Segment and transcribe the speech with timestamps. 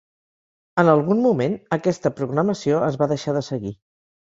[0.83, 3.79] En algun moment, aquesta programació es va deixar de seguir.